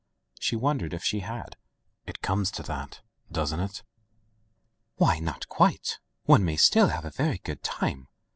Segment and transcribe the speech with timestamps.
[0.39, 1.57] ''She wondered if she had."
[2.07, 3.01] It comes to that,
[3.31, 3.83] doesn't it?"
[4.95, 5.99] "Why— ^not quite.
[6.23, 8.07] One may still have a very good time.